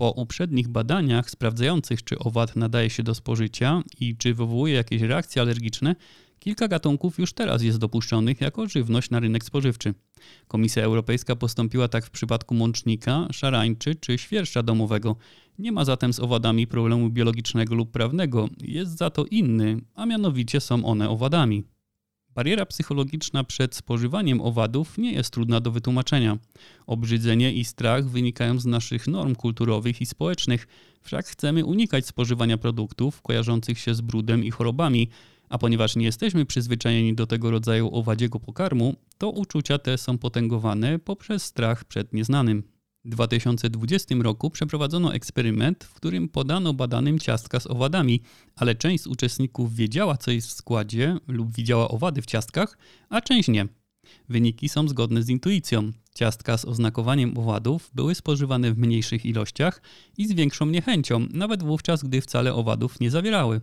Po 0.00 0.10
uprzednich 0.10 0.68
badaniach 0.68 1.30
sprawdzających, 1.30 2.04
czy 2.04 2.18
owad 2.18 2.56
nadaje 2.56 2.90
się 2.90 3.02
do 3.02 3.14
spożycia 3.14 3.82
i 4.00 4.16
czy 4.16 4.34
wywołuje 4.34 4.74
jakieś 4.74 5.02
reakcje 5.02 5.42
alergiczne, 5.42 5.96
kilka 6.38 6.68
gatunków 6.68 7.18
już 7.18 7.32
teraz 7.32 7.62
jest 7.62 7.78
dopuszczonych 7.78 8.40
jako 8.40 8.68
żywność 8.68 9.10
na 9.10 9.20
rynek 9.20 9.44
spożywczy. 9.44 9.94
Komisja 10.48 10.82
Europejska 10.82 11.36
postąpiła 11.36 11.88
tak 11.88 12.06
w 12.06 12.10
przypadku 12.10 12.54
mącznika, 12.54 13.28
szarańczy 13.32 13.94
czy 13.94 14.18
świerszcza 14.18 14.62
domowego. 14.62 15.16
Nie 15.58 15.72
ma 15.72 15.84
zatem 15.84 16.12
z 16.12 16.20
owadami 16.20 16.66
problemu 16.66 17.10
biologicznego 17.10 17.74
lub 17.74 17.90
prawnego, 17.90 18.48
jest 18.60 18.98
za 18.98 19.10
to 19.10 19.24
inny, 19.24 19.80
a 19.94 20.06
mianowicie 20.06 20.60
są 20.60 20.84
one 20.84 21.10
owadami. 21.10 21.64
Bariera 22.38 22.66
psychologiczna 22.66 23.44
przed 23.44 23.74
spożywaniem 23.74 24.40
owadów 24.40 24.98
nie 24.98 25.12
jest 25.12 25.30
trudna 25.30 25.60
do 25.60 25.70
wytłumaczenia. 25.70 26.38
Obrzydzenie 26.86 27.52
i 27.52 27.64
strach 27.64 28.08
wynikają 28.08 28.60
z 28.60 28.66
naszych 28.66 29.06
norm 29.06 29.34
kulturowych 29.34 30.00
i 30.00 30.06
społecznych, 30.06 30.66
wszak 31.02 31.26
chcemy 31.26 31.64
unikać 31.64 32.06
spożywania 32.06 32.58
produktów 32.58 33.22
kojarzących 33.22 33.78
się 33.78 33.94
z 33.94 34.00
brudem 34.00 34.44
i 34.44 34.50
chorobami, 34.50 35.08
a 35.48 35.58
ponieważ 35.58 35.96
nie 35.96 36.04
jesteśmy 36.04 36.46
przyzwyczajeni 36.46 37.14
do 37.14 37.26
tego 37.26 37.50
rodzaju 37.50 37.94
owadziego 37.94 38.40
pokarmu, 38.40 38.94
to 39.18 39.30
uczucia 39.30 39.78
te 39.78 39.98
są 39.98 40.18
potęgowane 40.18 40.98
poprzez 40.98 41.44
strach 41.44 41.84
przed 41.84 42.12
nieznanym. 42.12 42.77
W 43.04 43.08
2020 43.08 44.14
roku 44.22 44.50
przeprowadzono 44.50 45.14
eksperyment, 45.14 45.84
w 45.84 45.94
którym 45.94 46.28
podano 46.28 46.74
badanym 46.74 47.18
ciastka 47.18 47.60
z 47.60 47.66
owadami, 47.66 48.22
ale 48.56 48.74
część 48.74 49.04
z 49.04 49.06
uczestników 49.06 49.74
wiedziała, 49.74 50.16
co 50.16 50.30
jest 50.30 50.48
w 50.48 50.52
składzie 50.52 51.16
lub 51.28 51.54
widziała 51.54 51.88
owady 51.88 52.22
w 52.22 52.26
ciastkach, 52.26 52.78
a 53.08 53.20
część 53.20 53.48
nie. 53.48 53.66
Wyniki 54.28 54.68
są 54.68 54.88
zgodne 54.88 55.22
z 55.22 55.28
intuicją. 55.28 55.92
Ciastka 56.14 56.58
z 56.58 56.64
oznakowaniem 56.64 57.38
owadów 57.38 57.90
były 57.94 58.14
spożywane 58.14 58.72
w 58.72 58.78
mniejszych 58.78 59.26
ilościach 59.26 59.82
i 60.18 60.26
z 60.26 60.32
większą 60.32 60.66
niechęcią, 60.66 61.26
nawet 61.30 61.62
wówczas, 61.62 62.02
gdy 62.04 62.20
wcale 62.20 62.54
owadów 62.54 63.00
nie 63.00 63.10
zawierały. 63.10 63.60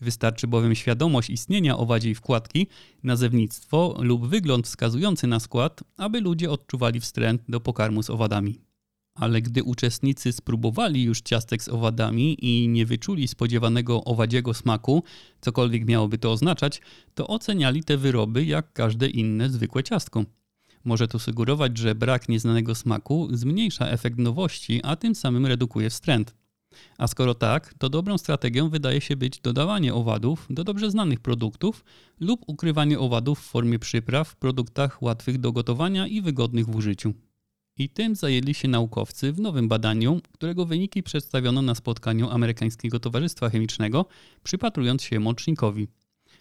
Wystarczy 0.00 0.46
bowiem 0.46 0.74
świadomość 0.74 1.30
istnienia 1.30 1.78
owadziej 1.78 2.14
wkładki, 2.14 2.66
nazewnictwo 3.02 3.98
lub 4.00 4.26
wygląd 4.26 4.66
wskazujący 4.66 5.26
na 5.26 5.40
skład, 5.40 5.84
aby 5.96 6.20
ludzie 6.20 6.50
odczuwali 6.50 7.00
wstręt 7.00 7.42
do 7.48 7.60
pokarmu 7.60 8.02
z 8.02 8.10
owadami. 8.10 8.60
Ale 9.14 9.42
gdy 9.42 9.62
uczestnicy 9.62 10.32
spróbowali 10.32 11.02
już 11.02 11.20
ciastek 11.20 11.62
z 11.62 11.68
owadami 11.68 12.36
i 12.44 12.68
nie 12.68 12.86
wyczuli 12.86 13.28
spodziewanego 13.28 14.04
owadziego 14.04 14.54
smaku, 14.54 15.02
cokolwiek 15.40 15.86
miałoby 15.86 16.18
to 16.18 16.32
oznaczać, 16.32 16.80
to 17.14 17.26
oceniali 17.26 17.84
te 17.84 17.96
wyroby 17.96 18.44
jak 18.44 18.72
każde 18.72 19.08
inne 19.08 19.50
zwykłe 19.50 19.82
ciastko. 19.82 20.24
Może 20.84 21.08
to 21.08 21.18
sugerować, 21.18 21.78
że 21.78 21.94
brak 21.94 22.28
nieznanego 22.28 22.74
smaku 22.74 23.28
zmniejsza 23.32 23.86
efekt 23.88 24.18
nowości, 24.18 24.80
a 24.82 24.96
tym 24.96 25.14
samym 25.14 25.46
redukuje 25.46 25.90
wstręt. 25.90 26.39
A 26.98 27.06
skoro 27.06 27.34
tak, 27.34 27.74
to 27.74 27.88
dobrą 27.88 28.18
strategią 28.18 28.68
wydaje 28.68 29.00
się 29.00 29.16
być 29.16 29.40
dodawanie 29.40 29.94
owadów 29.94 30.46
do 30.50 30.64
dobrze 30.64 30.90
znanych 30.90 31.20
produktów 31.20 31.84
lub 32.20 32.44
ukrywanie 32.46 32.98
owadów 32.98 33.40
w 33.40 33.44
formie 33.44 33.78
przypraw 33.78 34.28
w 34.28 34.36
produktach 34.36 35.02
łatwych 35.02 35.38
do 35.38 35.52
gotowania 35.52 36.06
i 36.06 36.22
wygodnych 36.22 36.66
w 36.66 36.76
użyciu. 36.76 37.14
I 37.78 37.88
tym 37.88 38.14
zajęli 38.14 38.54
się 38.54 38.68
naukowcy 38.68 39.32
w 39.32 39.40
nowym 39.40 39.68
badaniu, 39.68 40.20
którego 40.32 40.66
wyniki 40.66 41.02
przedstawiono 41.02 41.62
na 41.62 41.74
spotkaniu 41.74 42.30
Amerykańskiego 42.30 43.00
Towarzystwa 43.00 43.50
Chemicznego, 43.50 44.06
przypatrując 44.42 45.02
się 45.02 45.20
mącznikowi. 45.20 45.88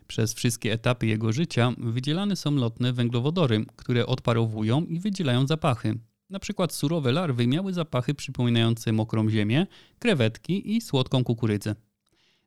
Przez 0.08 0.34
wszystkie 0.34 0.74
etapy 0.74 1.08
jego 1.08 1.32
życia 1.32 1.74
wydzielane 1.78 2.36
są 2.36 2.52
lotne 2.52 2.94
węglowodory, 2.94 3.66
które 3.76 4.06
odparowują 4.06 4.86
i 4.86 5.00
wydzielają 5.00 5.48
zapachy. 5.48 6.00
Na 6.30 6.40
przykład 6.40 6.74
surowe 6.74 7.12
larwy 7.12 7.48
miały 7.48 7.74
zapachy 7.74 8.14
przypominające 8.14 8.92
mokrą 8.92 9.30
ziemię, 9.30 9.68
krewetki 10.00 10.76
i 10.76 10.82
słodką 10.82 11.24
kukurydzę. 11.24 11.76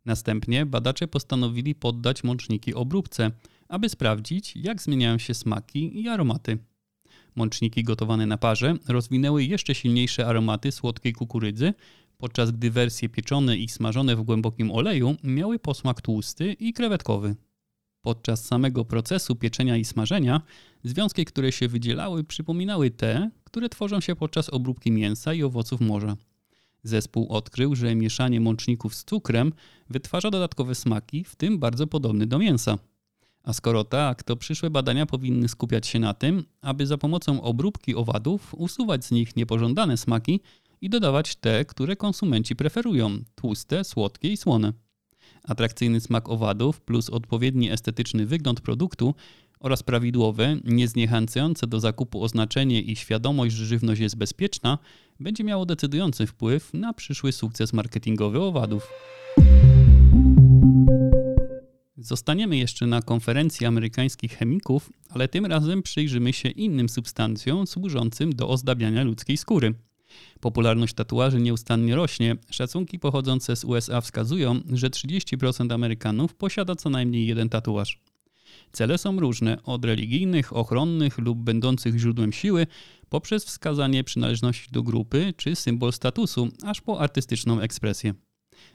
Następnie 0.05 0.67
badacze 0.67 1.09
postanowili 1.09 1.75
poddać 1.75 2.25
mączniki 2.25 2.75
obróbce, 2.75 3.31
aby 3.69 3.89
sprawdzić, 3.89 4.57
jak 4.57 4.83
zmieniają 4.83 5.19
się 5.19 5.35
smaki 5.35 6.01
i 6.01 6.09
aromaty. 6.09 6.59
Mączniki 7.37 7.85
gotowane 7.85 8.27
na 8.27 8.39
parze 8.39 8.75
rozwinęły 8.89 9.45
jeszcze 9.45 9.75
silniejsze 9.75 10.27
aromaty 10.27 10.73
słodkiej 10.73 11.13
kukurydzy, 11.13 11.75
podczas 12.19 12.51
gdy 12.51 12.71
wersje 12.71 13.09
pieczone 13.09 13.57
i 13.57 13.69
smażone 13.69 14.17
w 14.17 14.23
głębokim 14.23 14.71
oleju 14.71 15.17
miały 15.25 15.59
posmak 15.59 16.01
tłusty 16.01 16.53
i 16.53 16.73
krewetkowy. 16.73 17.37
Podczas 18.03 18.45
samego 18.45 18.85
procesu 18.85 19.37
pieczenia 19.37 19.77
i 19.77 19.85
smażenia 19.85 20.43
związki, 20.85 21.25
które 21.25 21.53
się 21.53 21.69
wydzielały, 21.69 22.25
przypominały 22.25 22.91
te, 22.91 23.31
które 23.45 23.69
tworzą 23.69 24.01
się 24.01 24.17
podczas 24.17 24.51
obróbki 24.51 24.93
mięsa 24.93 25.35
i 25.35 25.43
owoców 25.43 25.81
morza. 25.81 26.17
Zespół 26.83 27.29
odkrył, 27.29 27.75
że 27.75 27.95
mieszanie 27.95 28.41
mączników 28.41 28.95
z 28.95 29.05
cukrem 29.05 29.53
wytwarza 29.91 30.31
dodatkowe 30.31 30.75
smaki, 30.75 31.25
w 31.25 31.37
tym 31.37 31.59
bardzo 31.59 31.87
podobny 31.87 32.27
do 32.27 32.39
mięsa. 32.39 32.79
A 33.45 33.53
skoro 33.53 33.85
tak, 33.85 34.23
to 34.23 34.37
przyszłe 34.37 34.71
badania 34.71 35.07
powinny 35.07 35.49
skupiać 35.49 35.87
się 35.87 35.99
na 35.99 36.15
tym, 36.15 36.45
aby 36.61 36.87
za 36.87 36.99
pomocą 36.99 37.43
obróbki 37.43 37.95
owadów 37.95 38.55
usuwać 38.55 39.05
z 39.05 39.11
nich 39.11 39.37
niepożądane 39.37 39.97
smaki 39.97 40.41
i 40.81 40.91
dodawać 40.91 41.37
te, 41.37 41.65
które 41.65 41.97
konsumenci 41.97 42.57
preferują 42.57 43.19
tłuste, 43.35 43.85
słodkie 43.85 44.29
i 44.29 44.37
słone. 44.37 44.73
Atrakcyjny 45.45 46.01
smak 46.01 46.29
owadów 46.29 46.81
plus 46.81 47.11
odpowiedni 47.11 47.71
estetyczny 47.71 48.27
wygląd 48.27 48.61
produktu 48.61 49.15
oraz 49.61 49.83
prawidłowe, 49.83 50.57
niezniechęcające 50.65 51.67
do 51.67 51.81
zakupu 51.81 52.23
oznaczenie 52.23 52.83
i 52.83 52.97
świadomość, 52.97 53.55
że 53.55 53.67
żywność 53.67 54.01
jest 54.01 54.17
bezpieczna, 54.17 54.79
będzie 55.21 55.45
miało 55.45 55.67
decydujący 55.67 56.27
wpływ 56.27 56.75
na 56.75 56.93
przyszły 56.93 57.33
sukces 57.33 57.73
marketingowy 57.73 58.41
owadów. 58.41 58.89
Zostaniemy 61.97 62.57
jeszcze 62.57 62.87
na 62.87 63.03
konferencji 63.03 63.67
amerykańskich 63.67 64.33
chemików, 64.39 64.91
ale 65.11 65.29
tym 65.29 65.47
razem 65.47 65.83
przyjrzymy 65.83 66.33
się 66.33 66.49
innym 66.49 66.89
substancjom 66.89 67.67
służącym 67.67 68.33
do 68.33 68.49
ozdabiania 68.49 69.05
ludzkiej 69.05 69.37
skóry. 69.37 69.75
Popularność 70.41 70.95
tatuaży 70.95 71.41
nieustannie 71.41 71.97
rośnie. 71.97 72.37
Szacunki 72.51 72.99
pochodzące 72.99 73.57
z 73.57 73.65
USA 73.65 74.01
wskazują, 74.01 74.61
że 74.73 74.91
30% 74.91 75.73
Amerykanów 75.75 76.35
posiada 76.35 76.75
co 76.75 76.91
najmniej 76.91 77.27
jeden 77.27 77.49
tatuaż. 77.49 78.01
Cele 78.73 78.99
są 78.99 79.21
różne, 79.21 79.63
od 79.63 79.85
religijnych, 79.85 80.57
ochronnych 80.57 81.19
lub 81.19 81.39
będących 81.39 81.99
źródłem 81.99 82.33
siły, 82.33 82.67
poprzez 83.09 83.45
wskazanie 83.45 84.05
przynależności 84.05 84.73
do 84.73 84.83
grupy 84.83 85.35
czy 85.37 85.57
symbol 85.57 85.93
statusu, 85.93 86.49
aż 86.63 86.81
po 86.81 87.01
artystyczną 87.01 87.61
ekspresję. 87.61 88.15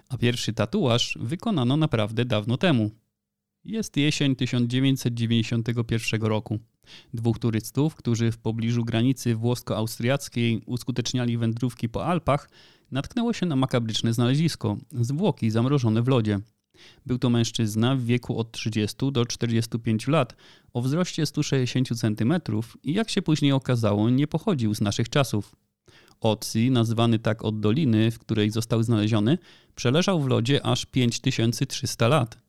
A 0.10 0.18
pierwszy 0.18 0.54
tatuaż 0.54 1.18
wykonano 1.22 1.78
naprawdę 1.78 2.26
dawno 2.26 2.58
temu. 2.58 2.92
Jest 3.68 3.98
jesień 3.98 4.36
1991 4.36 6.22
roku. 6.22 6.60
Dwóch 7.14 7.40
turystów, 7.40 7.96
którzy 7.96 8.32
w 8.32 8.38
pobliżu 8.38 8.86
granicy 8.86 9.36
włosko-austriackiej 9.36 10.62
uskuteczniali 10.66 11.38
wędrówki 11.38 11.90
po 11.90 12.06
Alpach, 12.06 12.50
natknęło 12.92 13.34
się 13.34 13.46
na 13.46 13.56
makabryczne 13.56 14.14
znalezisko 14.14 14.78
zwłoki 14.92 15.50
zamrożone 15.50 16.02
w 16.02 16.08
lodzie. 16.08 16.40
Był 17.06 17.18
to 17.18 17.30
mężczyzna 17.30 17.96
w 17.96 18.02
wieku 18.02 18.40
od 18.40 18.52
30 18.52 19.12
do 19.12 19.26
45 19.26 20.08
lat, 20.08 20.36
o 20.74 20.82
wzroście 20.82 21.26
160 21.26 21.88
cm 22.00 22.34
i 22.84 22.94
jak 22.94 23.10
się 23.10 23.22
później 23.22 23.52
okazało, 23.52 24.10
nie 24.10 24.28
pochodził 24.28 24.76
z 24.76 24.82
naszych 24.82 25.10
czasów. 25.10 25.56
Otzi, 26.22 26.72
nazwany 26.72 27.20
tak 27.20 27.46
od 27.46 27.60
doliny, 27.60 28.12
w 28.12 28.20
której 28.20 28.52
został 28.52 28.84
znaleziony, 28.84 29.38
przeleżał 29.76 30.22
w 30.22 30.28
lodzie 30.28 30.66
aż 30.66 30.86
5300 30.86 32.08
lat. 32.08 32.47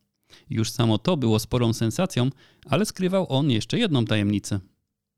Już 0.50 0.70
samo 0.70 0.98
to 0.98 1.16
było 1.16 1.38
sporą 1.38 1.72
sensacją, 1.72 2.30
ale 2.66 2.86
skrywał 2.86 3.26
on 3.32 3.50
jeszcze 3.50 3.78
jedną 3.78 4.04
tajemnicę. 4.04 4.60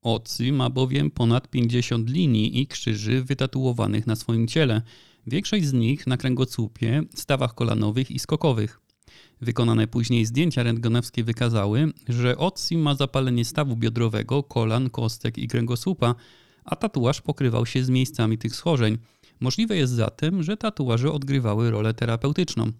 Otzi 0.02 0.52
ma 0.52 0.70
bowiem 0.70 1.10
ponad 1.10 1.48
50 1.48 2.10
linii 2.10 2.60
i 2.60 2.66
krzyży 2.66 3.24
wytatuowanych 3.24 4.06
na 4.06 4.16
swoim 4.16 4.46
ciele, 4.48 4.82
większość 5.26 5.66
z 5.66 5.72
nich 5.72 6.06
na 6.06 6.16
kręgosłupie, 6.16 7.02
stawach 7.14 7.54
kolanowych 7.54 8.10
i 8.10 8.18
skokowych. 8.18 8.80
Wykonane 9.40 9.86
później 9.86 10.26
zdjęcia 10.26 10.62
rentgenowskie 10.62 11.24
wykazały, 11.24 11.92
że 12.08 12.38
Otzi 12.38 12.76
ma 12.76 12.94
zapalenie 12.94 13.44
stawu 13.44 13.76
biodrowego, 13.76 14.42
kolan, 14.42 14.90
kostek 14.90 15.38
i 15.38 15.48
kręgosłupa, 15.48 16.14
a 16.64 16.76
tatuaż 16.76 17.20
pokrywał 17.20 17.66
się 17.66 17.84
z 17.84 17.90
miejscami 17.90 18.38
tych 18.38 18.56
schorzeń. 18.56 18.98
Możliwe 19.40 19.76
jest 19.76 19.92
zatem, 19.92 20.42
że 20.42 20.56
tatuaże 20.56 21.12
odgrywały 21.12 21.70
rolę 21.70 21.94
terapeutyczną 21.94 22.72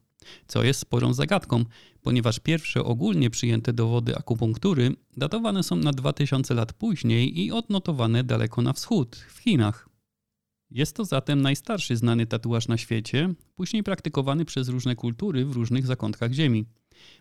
co 0.47 0.65
jest 0.65 0.81
sporą 0.81 1.15
zagadką, 1.15 1.65
ponieważ 2.03 2.39
pierwsze 2.39 2.85
ogólnie 2.85 3.31
przyjęte 3.31 3.73
dowody 3.73 4.17
akupunktury 4.17 4.95
datowane 5.17 5.63
są 5.63 5.77
na 5.77 5.93
2000 5.93 6.55
lat 6.55 6.73
później 6.73 7.41
i 7.41 7.53
odnotowane 7.53 8.25
daleko 8.25 8.63
na 8.63 8.73
wschód, 8.73 9.17
w 9.17 9.39
Chinach. 9.39 9.89
Jest 10.71 10.97
to 10.97 11.05
zatem 11.05 11.43
najstarszy 11.43 11.97
znany 11.97 12.27
tatuaż 12.27 12.69
na 12.69 12.79
świecie, 12.79 13.35
później 13.55 13.83
praktykowany 13.83 14.45
przez 14.45 14.69
różne 14.69 14.97
kultury 14.97 15.45
w 15.45 15.53
różnych 15.53 15.87
zakątkach 15.87 16.33
Ziemi. 16.33 16.65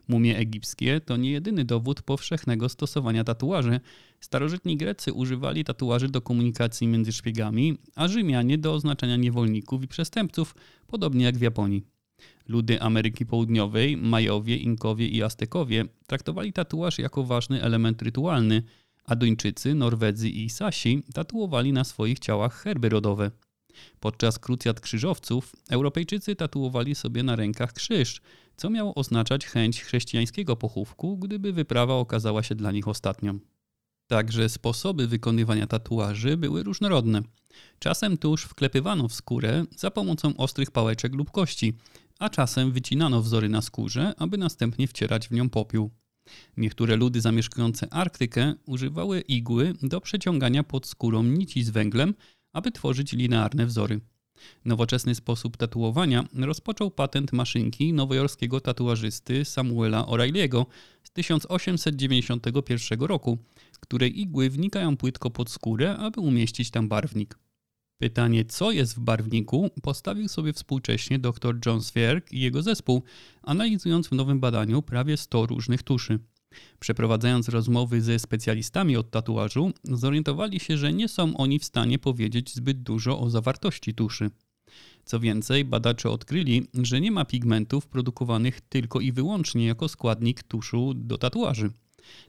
Mumie 0.08 0.38
egipskie 0.38 1.02
to 1.02 1.18
nie 1.18 1.32
jedyny 1.32 1.66
dowód 1.66 2.02
powszechnego 2.02 2.70
stosowania 2.70 3.24
tatuaży. 3.24 3.80
Starożytni 4.20 4.78
Grecy 4.78 5.14
używali 5.14 5.64
tatuaży 5.64 6.10
do 6.10 6.22
komunikacji 6.22 6.88
między 6.88 7.12
szpiegami, 7.12 7.78
a 7.96 8.08
Rzymianie 8.08 8.58
do 8.58 8.74
oznaczania 8.74 9.16
niewolników 9.16 9.84
i 9.84 9.88
przestępców, 9.88 10.56
podobnie 10.88 11.26
jak 11.26 11.38
w 11.38 11.42
Japonii. 11.42 11.99
Ludy 12.48 12.82
Ameryki 12.82 13.26
Południowej, 13.26 13.98
Majowie, 13.98 14.58
Inkowie 14.58 15.08
i 15.08 15.24
Aztekowie 15.24 15.86
traktowali 16.08 16.54
tatuaż 16.54 17.00
jako 17.00 17.24
ważny 17.24 17.62
element 17.62 18.02
rytualny, 18.02 18.64
a 19.06 19.16
Duńczycy, 19.16 19.76
Norwedzy 19.76 20.30
i 20.30 20.50
Sasi 20.50 21.04
tatuowali 21.14 21.74
na 21.74 21.84
swoich 21.84 22.20
ciałach 22.20 22.56
herby 22.62 22.90
rodowe. 22.90 23.32
Podczas 24.00 24.40
krucjat 24.40 24.80
krzyżowców 24.80 25.56
Europejczycy 25.70 26.36
tatuowali 26.36 26.96
sobie 26.96 27.24
na 27.24 27.36
rękach 27.36 27.74
krzyż, 27.74 28.22
co 28.58 28.70
miało 28.70 28.96
oznaczać 28.96 29.46
chęć 29.46 29.84
chrześcijańskiego 29.84 30.56
pochówku, 30.56 31.18
gdyby 31.18 31.54
wyprawa 31.54 31.94
okazała 31.94 32.44
się 32.44 32.56
dla 32.56 32.72
nich 32.72 32.88
ostatnią. 32.88 33.40
Także 34.08 34.50
sposoby 34.50 35.08
wykonywania 35.08 35.68
tatuaży 35.68 36.38
były 36.38 36.64
różnorodne. 36.64 37.22
Czasem 37.80 38.18
tuż 38.18 38.44
wklepywano 38.44 39.08
w 39.08 39.14
skórę 39.14 39.66
za 39.78 39.92
pomocą 39.92 40.38
ostrych 40.38 40.72
pałeczek 40.72 41.16
lub 41.16 41.32
kości, 41.32 41.74
a 42.20 42.30
czasem 42.30 42.72
wycinano 42.72 43.22
wzory 43.22 43.50
na 43.50 43.62
skórze, 43.62 44.14
aby 44.18 44.38
następnie 44.38 44.88
wcierać 44.88 45.28
w 45.28 45.32
nią 45.32 45.50
popiół. 45.50 45.92
Niektóre 46.58 46.96
ludy 46.96 47.22
zamieszkujące 47.22 47.94
Arktykę 47.94 48.54
używały 48.66 49.22
igły 49.22 49.74
do 49.82 50.02
przeciągania 50.02 50.64
pod 50.64 50.88
skórą 50.88 51.24
nici 51.24 51.64
z 51.64 51.70
węglem, 51.70 52.14
aby 52.54 52.72
tworzyć 52.72 53.14
linearne 53.14 53.66
wzory. 53.66 54.02
Nowoczesny 54.66 55.16
sposób 55.16 55.58
tatuowania 55.58 56.24
rozpoczął 56.34 56.92
patent 56.92 57.34
maszynki 57.34 57.94
nowojorskiego 57.94 58.62
tatuażysty 58.62 59.46
Samuela 59.46 60.02
O'Reilly'ego 60.02 60.66
z 61.04 61.12
1891 61.12 63.02
roku, 63.02 63.38
której 63.80 64.20
igły 64.20 64.50
wnikają 64.50 64.98
płytko 64.98 65.30
pod 65.30 65.50
skórę, 65.50 65.98
aby 65.98 66.22
umieścić 66.22 66.72
tam 66.72 66.88
barwnik. 66.88 67.38
Pytanie, 68.02 68.46
co 68.46 68.72
jest 68.72 68.96
w 68.96 69.00
barwniku, 69.00 69.70
postawił 69.82 70.28
sobie 70.28 70.54
współcześnie 70.54 71.20
dr 71.20 71.56
John 71.66 71.84
Swierk 71.84 72.32
i 72.32 72.40
jego 72.40 72.62
zespół, 72.62 73.04
analizując 73.44 74.08
w 74.08 74.12
nowym 74.12 74.40
badaniu 74.40 74.82
prawie 74.82 75.18
100 75.18 75.46
różnych 75.46 75.84
tuszy. 75.84 76.20
Przeprowadzając 76.80 77.50
rozmowy 77.50 78.02
ze 78.02 78.20
specjalistami 78.20 78.98
od 78.98 79.12
tatuażu, 79.12 79.72
zorientowali 79.84 80.60
się, 80.60 80.78
że 80.78 80.94
nie 80.94 81.08
są 81.08 81.38
oni 81.38 81.60
w 81.60 81.66
stanie 81.66 82.00
powiedzieć 82.00 82.56
zbyt 82.56 82.84
dużo 82.84 83.20
o 83.20 83.30
zawartości 83.30 83.94
tuszy. 83.94 84.30
Co 85.06 85.20
więcej, 85.20 85.66
badacze 85.66 86.10
odkryli, 86.10 86.68
że 86.74 87.02
nie 87.02 87.12
ma 87.12 87.26
pigmentów 87.26 87.88
produkowanych 87.88 88.62
tylko 88.62 89.00
i 89.00 89.12
wyłącznie 89.12 89.66
jako 89.66 89.88
składnik 89.88 90.44
tuszu 90.44 90.94
do 90.94 91.18
tatuaży. 91.18 91.72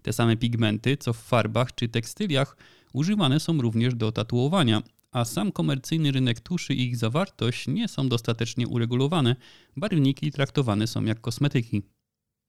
Te 0.02 0.12
same 0.12 0.36
pigmenty, 0.36 0.96
co 0.96 1.12
w 1.12 1.18
farbach 1.18 1.74
czy 1.74 1.88
tekstyliach, 1.88 2.56
używane 2.92 3.40
są 3.40 3.60
również 3.60 3.94
do 3.94 4.12
tatuowania, 4.12 4.82
a 5.12 5.24
sam 5.24 5.52
komercyjny 5.52 6.12
rynek 6.12 6.40
tuszy 6.40 6.74
i 6.74 6.82
ich 6.82 6.96
zawartość 6.96 7.68
nie 7.68 7.88
są 7.88 8.08
dostatecznie 8.08 8.68
uregulowane, 8.68 9.36
barwniki 9.76 10.32
traktowane 10.32 10.86
są 10.86 11.04
jak 11.04 11.20
kosmetyki. 11.20 11.82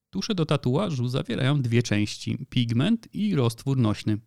Tusze 0.09 0.35
do 0.35 0.45
tatuażu 0.45 1.07
zawierają 1.07 1.61
dwie 1.61 1.83
części: 1.83 2.37
pigment 2.49 3.07
i 3.13 3.35
roztwór 3.35 3.77
nośny. 3.77 4.17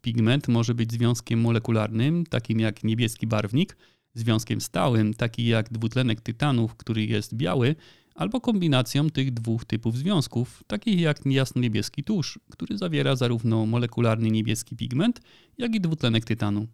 Pigment 0.00 0.48
może 0.48 0.74
być 0.74 0.92
związkiem 0.92 1.40
molekularnym, 1.40 2.26
takim 2.26 2.60
jak 2.60 2.84
niebieski 2.84 3.26
barwnik, 3.26 3.76
związkiem 4.14 4.60
stałym, 4.60 5.14
taki 5.14 5.46
jak 5.46 5.72
dwutlenek 5.72 6.20
tytanu, 6.20 6.68
który 6.68 7.06
jest 7.06 7.34
biały, 7.34 7.76
albo 8.14 8.40
kombinacją 8.40 9.10
tych 9.10 9.34
dwóch 9.34 9.64
typów 9.64 9.96
związków, 9.96 10.62
takich 10.66 11.00
jak 11.00 11.26
jasno-niebieski 11.26 12.04
tusz, 12.04 12.38
który 12.50 12.78
zawiera 12.78 13.16
zarówno 13.16 13.66
molekularny 13.66 14.30
niebieski 14.30 14.76
pigment, 14.76 15.20
jak 15.58 15.74
i 15.74 15.80
dwutlenek 15.80 16.24
tytanu. 16.24 16.66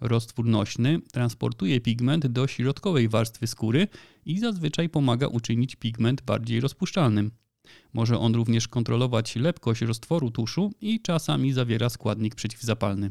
Roztwór 0.00 0.46
nośny 0.46 1.00
transportuje 1.12 1.80
pigment 1.80 2.26
do 2.26 2.46
środkowej 2.46 3.08
warstwy 3.08 3.46
skóry 3.46 3.88
i 4.26 4.38
zazwyczaj 4.38 4.88
pomaga 4.88 5.26
uczynić 5.26 5.76
pigment 5.76 6.22
bardziej 6.22 6.60
rozpuszczalnym. 6.60 7.30
Może 7.92 8.18
on 8.18 8.34
również 8.34 8.68
kontrolować 8.68 9.36
lepkość 9.36 9.82
roztworu 9.82 10.30
tuszu 10.30 10.72
i 10.80 11.00
czasami 11.00 11.52
zawiera 11.52 11.88
składnik 11.90 12.34
przeciwzapalny. 12.34 13.10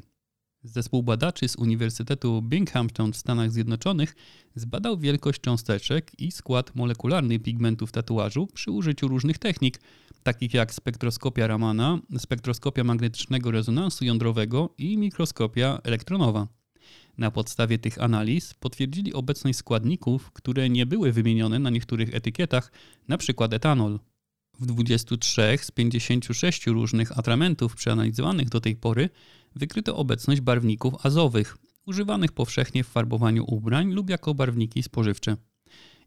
Zespół 0.65 1.03
badaczy 1.03 1.47
z 1.47 1.55
Uniwersytetu 1.55 2.41
Binghamton 2.41 3.13
w 3.13 3.17
Stanach 3.17 3.51
Zjednoczonych 3.51 4.15
zbadał 4.55 4.97
wielkość 4.97 5.41
cząsteczek 5.41 6.11
i 6.19 6.31
skład 6.31 6.75
molekularny 6.75 7.39
pigmentów 7.39 7.91
tatuażu 7.91 8.47
przy 8.47 8.71
użyciu 8.71 9.07
różnych 9.07 9.37
technik, 9.37 9.79
takich 10.23 10.53
jak 10.53 10.73
spektroskopia 10.73 11.47
Ramana, 11.47 11.99
spektroskopia 12.17 12.83
magnetycznego 12.83 13.51
rezonansu 13.51 14.05
jądrowego 14.05 14.69
i 14.77 14.97
mikroskopia 14.97 15.79
elektronowa. 15.83 16.47
Na 17.17 17.31
podstawie 17.31 17.79
tych 17.79 18.01
analiz 18.01 18.53
potwierdzili 18.53 19.13
obecność 19.13 19.57
składników, 19.57 20.31
które 20.31 20.69
nie 20.69 20.85
były 20.85 21.11
wymienione 21.11 21.59
na 21.59 21.69
niektórych 21.69 22.15
etykietach, 22.15 22.71
np. 23.09 23.47
etanol. 23.51 23.99
W 24.59 24.65
23 24.65 25.57
z 25.61 25.71
56 25.71 26.67
różnych 26.67 27.19
atramentów 27.19 27.75
przeanalizowanych 27.75 28.49
do 28.49 28.61
tej 28.61 28.75
pory 28.75 29.09
wykryto 29.55 29.95
obecność 29.95 30.41
barwników 30.41 31.05
azowych, 31.05 31.57
używanych 31.85 32.31
powszechnie 32.31 32.83
w 32.83 32.87
farbowaniu 32.87 33.45
ubrań 33.47 33.91
lub 33.91 34.09
jako 34.09 34.33
barwniki 34.33 34.83
spożywcze. 34.83 35.37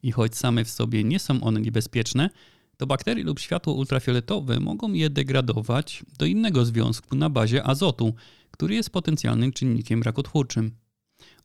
I 0.03 0.13
choć 0.13 0.37
same 0.37 0.65
w 0.65 0.71
sobie 0.71 1.05
nie 1.05 1.19
są 1.19 1.41
one 1.41 1.61
niebezpieczne, 1.61 2.31
to 2.77 2.87
bakterie 2.87 3.25
lub 3.25 3.41
światło 3.41 3.75
ultrafioletowe 3.75 4.61
mogą 4.61 4.93
je 4.93 5.11
degradować 5.11 6.03
do 6.19 6.27
innego 6.27 6.65
związku 6.65 7.17
na 7.17 7.31
bazie 7.31 7.65
azotu, 7.65 8.15
który 8.51 8.75
jest 8.75 8.91
potencjalnym 8.91 9.53
czynnikiem 9.53 10.03
rakotwórczym. 10.03 10.71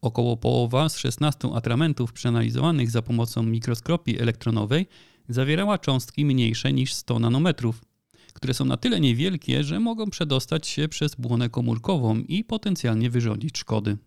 Około 0.02 0.38
połowa 0.38 0.90
z 0.90 0.98
16 0.98 1.50
atramentów 1.54 2.14
przeanalizowanych 2.14 2.92
za 2.92 3.02
pomocą 3.02 3.44
mikroskopii 3.44 4.20
elektronowej 4.20 4.88
zawierała 5.30 5.78
cząstki 5.78 6.26
mniejsze 6.26 6.74
niż 6.74 6.94
100 6.94 7.20
nanometrów, 7.20 7.82
które 8.34 8.54
są 8.54 8.66
na 8.66 8.78
tyle 8.78 9.00
niewielkie, 9.00 9.64
że 9.64 9.80
mogą 9.80 10.10
przedostać 10.10 10.68
się 10.68 10.88
przez 10.88 11.16
błonę 11.16 11.50
komórkową 11.50 12.18
i 12.18 12.44
potencjalnie 12.44 13.10
wyrządzić 13.10 13.58
szkody. 13.58 13.98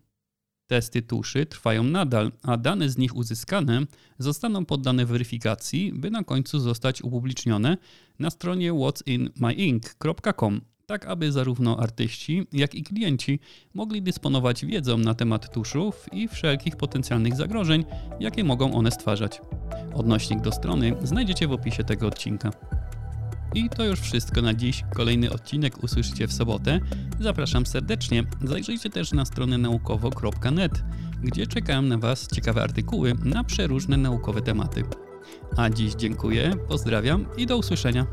Testy 0.67 1.01
tuszy 1.01 1.45
trwają 1.45 1.83
nadal, 1.83 2.31
a 2.43 2.57
dane 2.57 2.89
z 2.89 2.97
nich 2.97 3.15
uzyskane 3.15 3.81
zostaną 4.19 4.65
poddane 4.65 5.05
weryfikacji, 5.05 5.93
by 5.93 6.11
na 6.11 6.23
końcu 6.23 6.59
zostać 6.59 7.01
upublicznione 7.01 7.77
na 8.19 8.29
stronie 8.29 8.73
what'sinmyink.com, 8.73 10.61
tak 10.85 11.05
aby 11.05 11.31
zarówno 11.31 11.79
artyści, 11.79 12.47
jak 12.53 12.75
i 12.75 12.83
klienci 12.83 13.39
mogli 13.73 14.01
dysponować 14.01 14.65
wiedzą 14.65 14.97
na 14.97 15.13
temat 15.13 15.53
tuszów 15.53 16.05
i 16.11 16.27
wszelkich 16.27 16.75
potencjalnych 16.75 17.35
zagrożeń, 17.35 17.85
jakie 18.19 18.43
mogą 18.43 18.73
one 18.73 18.91
stwarzać. 18.91 19.41
Odnośnik 19.97 20.41
do 20.41 20.51
strony 20.51 20.93
znajdziecie 21.03 21.47
w 21.47 21.51
opisie 21.51 21.83
tego 21.83 22.07
odcinka. 22.07 22.51
I 23.53 23.69
to 23.69 23.85
już 23.85 23.99
wszystko 23.99 24.41
na 24.41 24.53
dziś. 24.53 24.83
Kolejny 24.95 25.31
odcinek 25.31 25.83
usłyszycie 25.83 26.27
w 26.27 26.33
sobotę. 26.33 26.79
Zapraszam 27.19 27.65
serdecznie. 27.65 28.23
Zajrzyjcie 28.43 28.89
też 28.89 29.11
na 29.11 29.25
stronę 29.25 29.57
naukowo.net, 29.57 30.83
gdzie 31.23 31.47
czekają 31.47 31.81
na 31.81 31.97
Was 31.97 32.27
ciekawe 32.27 32.63
artykuły 32.63 33.13
na 33.23 33.43
przeróżne 33.43 33.97
naukowe 33.97 34.41
tematy. 34.41 34.83
A 35.57 35.69
dziś 35.69 35.93
dziękuję, 35.93 36.53
pozdrawiam 36.69 37.25
i 37.37 37.45
do 37.45 37.57
usłyszenia. 37.57 38.05